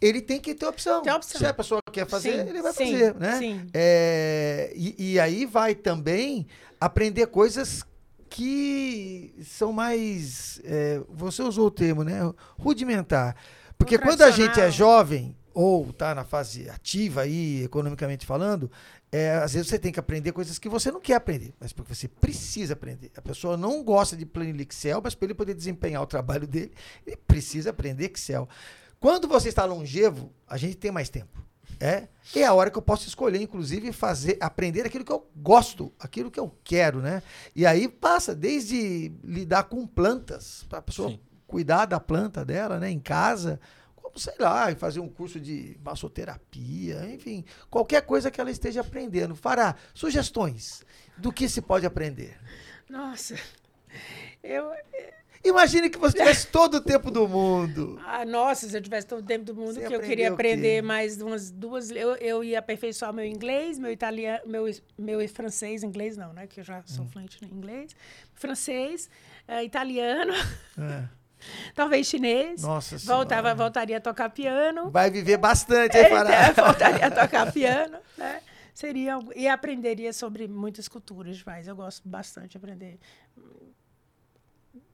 [0.00, 1.02] ele tem que ter opção.
[1.02, 1.38] Tem opção.
[1.38, 3.38] Se a pessoa quer fazer, sim, ele vai sim, fazer, né?
[3.38, 3.66] Sim.
[3.74, 6.46] É, e, e aí vai também
[6.80, 7.84] aprender coisas
[8.30, 10.60] que são mais.
[10.64, 12.20] É, você usou o termo, né?
[12.58, 13.36] Rudimentar.
[13.76, 18.70] Porque quando a gente é jovem, ou está na fase ativa aí, economicamente falando,
[19.10, 21.92] é, às vezes você tem que aprender coisas que você não quer aprender, mas porque
[21.92, 23.10] você precisa aprender.
[23.16, 26.70] A pessoa não gosta de planilha Excel, mas para ele poder desempenhar o trabalho dele,
[27.04, 28.48] ele precisa aprender Excel.
[29.00, 31.44] Quando você está longevo, a gente tem mais tempo.
[31.80, 35.92] É, é a hora que eu posso escolher, inclusive, fazer, aprender aquilo que eu gosto,
[35.98, 37.20] aquilo que eu quero, né?
[37.56, 41.18] E aí passa desde lidar com plantas, para a pessoa Sim.
[41.48, 43.58] cuidar da planta dela, né, em casa,
[44.16, 49.34] sei lá, fazer um curso de massoterapia, enfim, qualquer coisa que ela esteja aprendendo.
[49.34, 50.84] Fará sugestões
[51.16, 52.38] do que se pode aprender.
[52.88, 53.36] Nossa,
[54.42, 54.70] eu.
[55.44, 57.98] Imagine que você tivesse todo o tempo do mundo.
[58.08, 60.82] Ah, nossa, se eu tivesse todo o tempo do mundo, você que eu queria aprender
[60.82, 61.90] mais umas duas.
[61.90, 64.64] Eu, eu ia aperfeiçoar meu inglês, meu italiano, meu,
[64.98, 66.46] meu francês, inglês não, né?
[66.46, 67.08] Que eu já sou hum.
[67.08, 67.94] fluente em inglês.
[68.34, 69.08] Francês,
[69.46, 70.32] uh, italiano.
[70.78, 71.17] É.
[71.74, 72.62] Talvez chinês.
[72.62, 74.90] Nossa voltava, Voltaria a tocar piano.
[74.90, 76.34] Vai viver bastante aí, Pará.
[76.34, 78.40] É, voltaria a tocar piano, né?
[78.74, 83.00] Seria, e aprenderia sobre muitas culturas, mas eu gosto bastante de aprender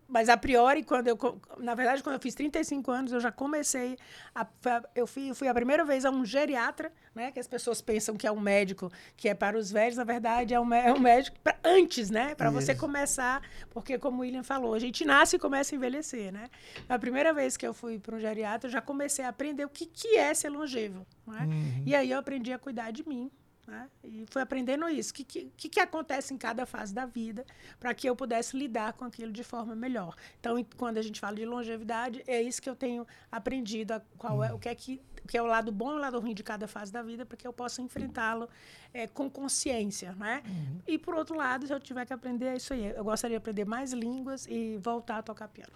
[0.07, 1.18] mas a priori, quando eu.
[1.59, 3.97] Na verdade, quando eu fiz 35 anos, eu já comecei.
[4.35, 4.47] A,
[4.94, 7.33] eu fui, fui a primeira vez a um geriatra, né?
[7.33, 10.53] Que as pessoas pensam que é um médico que é para os velhos, na verdade,
[10.53, 12.35] é um, é um médico pra, antes, né?
[12.35, 13.42] Para você começar.
[13.70, 16.51] Porque, como o William falou, a gente nasce e começa a envelhecer, né?
[16.88, 19.70] A primeira vez que eu fui para um geriatra, eu já comecei a aprender o
[19.70, 21.07] que, que é ser longevo.
[21.27, 21.47] Né?
[21.47, 21.83] Uhum.
[21.87, 23.31] E aí eu aprendi a cuidar de mim.
[23.66, 23.88] Né?
[24.03, 25.11] E fui aprendendo isso.
[25.11, 27.44] O que, que, que acontece em cada fase da vida
[27.81, 30.14] para que eu pudesse lidar com aquilo de forma melhor.
[30.38, 34.53] Então, quando a gente fala de longevidade, é isso que eu tenho aprendido, qual é,
[34.53, 36.42] o, que é que, o que é o lado bom e o lado ruim de
[36.42, 38.48] cada fase da vida, para que eu possa enfrentá-lo
[38.92, 40.12] é, com consciência.
[40.12, 40.42] Né?
[40.46, 40.81] Uhum.
[40.87, 42.87] E, por outro lado, se eu tiver que aprender, é isso aí.
[42.94, 45.72] Eu gostaria de aprender mais línguas e voltar a tocar piano.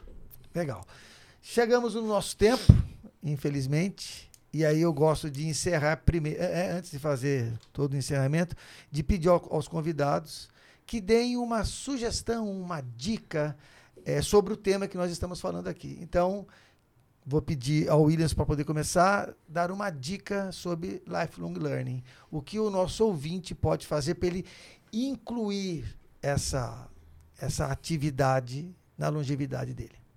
[0.54, 0.84] Legal.
[1.40, 2.64] Chegamos no nosso tempo,
[3.22, 4.27] infelizmente.
[4.52, 8.56] E aí eu gosto de encerrar primeiro, é, antes de fazer todo o encerramento,
[8.90, 10.48] de pedir ao, aos convidados
[10.86, 13.54] que deem uma sugestão, uma dica
[14.06, 15.98] é, sobre o tema que nós estamos falando aqui.
[16.00, 16.46] Então,
[17.26, 22.02] vou pedir ao Williams para poder começar, dar uma dica sobre lifelong learning.
[22.30, 24.46] O que o nosso ouvinte pode fazer para ele
[24.90, 26.88] incluir essa,
[27.38, 30.07] essa atividade na longevidade dele?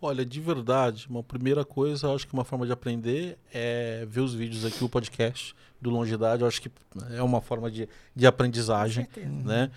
[0.00, 4.32] Olha, de verdade, uma primeira coisa, acho que uma forma de aprender é ver os
[4.32, 6.70] vídeos aqui, o podcast do Longidade, eu acho que
[7.10, 9.08] é uma forma de, de aprendizagem,
[9.44, 9.70] né?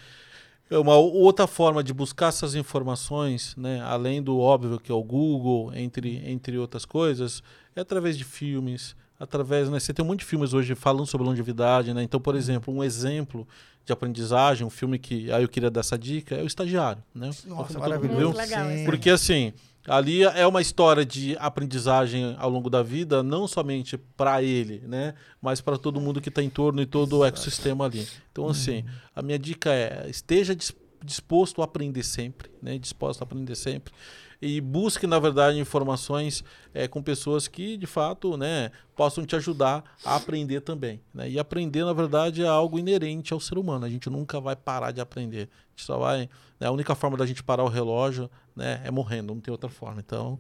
[0.69, 5.03] É uma outra forma de buscar essas informações, né, além do óbvio que é o
[5.03, 7.43] Google, entre, entre outras coisas,
[7.75, 11.27] é através de filmes, através, né, você tem um monte de filmes hoje falando sobre
[11.27, 12.03] longevidade, né?
[12.03, 13.45] Então, por exemplo, um exemplo
[13.83, 17.31] de aprendizagem, um filme que aí eu queria dar essa dica, é o Estagiário, né?
[17.47, 18.37] Nossa, maravilhoso.
[18.37, 19.51] Legal, Porque assim,
[19.87, 25.13] ali é uma história de aprendizagem ao longo da vida, não somente para ele, né,
[25.41, 27.21] mas para todo mundo que está em torno e todo Exato.
[27.21, 28.07] o ecossistema ali.
[28.31, 28.89] Então, assim, uhum.
[29.15, 30.55] a minha dica é esteja
[31.03, 33.93] disposto a aprender sempre, né, disposto a aprender sempre
[34.41, 39.83] e busque, na verdade, informações é, com pessoas que, de fato, né, possam te ajudar
[40.03, 40.99] a aprender também.
[41.13, 41.29] Né?
[41.29, 43.85] E aprender, na verdade, é algo inerente ao ser humano.
[43.85, 45.47] A gente nunca vai parar de aprender.
[45.51, 46.27] A gente só vai.
[46.59, 49.69] Né, a única forma da gente parar o relógio né, é morrendo, não tem outra
[49.69, 50.01] forma.
[50.01, 50.39] Então,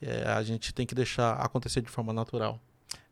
[0.00, 2.58] é, a gente tem que deixar acontecer de forma natural.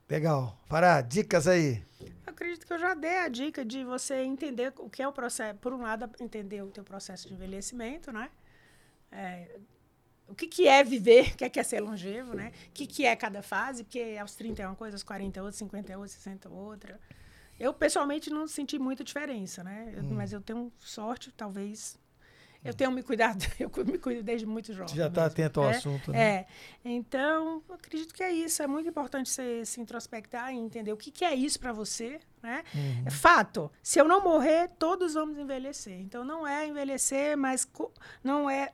[0.08, 0.58] Legal.
[0.66, 1.84] Fará, dicas aí.
[2.00, 5.12] Eu acredito que eu já dei a dica de você entender o que é o
[5.12, 5.58] processo.
[5.58, 8.30] Por um lado, entender o teu processo de envelhecimento, né?
[9.12, 9.58] É,
[10.30, 12.52] o que, que é viver, o que é, que é ser longevo, né?
[12.68, 15.42] O que, que é cada fase, porque aos 30 é uma coisa, aos 40 é
[15.42, 17.00] outra, 50 é outra, 60 é outra.
[17.58, 19.92] Eu, pessoalmente, não senti muita diferença, né?
[19.94, 20.10] Eu, hum.
[20.12, 21.98] Mas eu tenho sorte, talvez.
[22.62, 24.88] Eu tenho me cuidado, eu me cuido desde muito jovem.
[24.88, 26.18] Você já está atento ao é, assunto, né?
[26.20, 26.46] É.
[26.84, 28.62] Então, acredito que é isso.
[28.62, 32.20] É muito importante você se introspectar e entender o que, que é isso para você,
[32.42, 32.62] né?
[32.74, 33.04] Uhum.
[33.06, 33.70] É fato.
[33.82, 35.98] Se eu não morrer, todos vamos envelhecer.
[36.00, 37.66] Então, não é envelhecer, mas
[38.22, 38.72] não é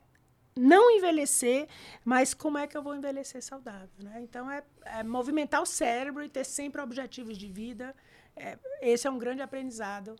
[0.57, 1.69] não envelhecer,
[2.05, 4.21] mas como é que eu vou envelhecer saudável, né?
[4.23, 7.95] Então é, é movimentar o cérebro e ter sempre objetivos de vida.
[8.35, 10.17] É, esse é um grande aprendizado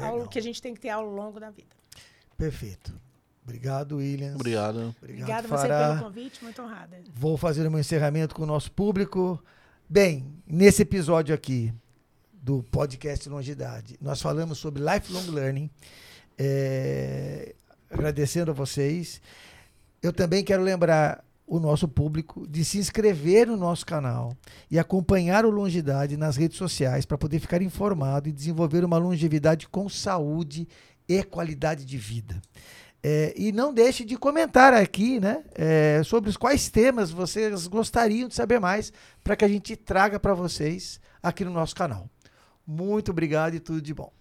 [0.00, 1.76] ao, que a gente tem que ter ao longo da vida.
[2.36, 2.94] Perfeito.
[3.42, 4.34] Obrigado, Williams.
[4.34, 4.94] Obrigado.
[5.00, 7.00] Obrigado você pelo convite, muito honrada.
[7.14, 9.42] Vou fazer o meu encerramento com o nosso público.
[9.88, 11.72] Bem, nesse episódio aqui
[12.32, 15.70] do podcast Longidade, nós falamos sobre lifelong learning.
[16.36, 17.54] É,
[17.90, 19.20] agradecendo a vocês.
[20.02, 24.36] Eu também quero lembrar o nosso público de se inscrever no nosso canal
[24.70, 29.66] e acompanhar o Longidade nas redes sociais para poder ficar informado e desenvolver uma longevidade
[29.66, 30.68] com saúde
[31.08, 32.40] e qualidade de vida.
[33.02, 38.28] É, e não deixe de comentar aqui né, é, sobre os quais temas vocês gostariam
[38.28, 42.10] de saber mais para que a gente traga para vocês aqui no nosso canal.
[42.66, 44.12] Muito obrigado e tudo de bom.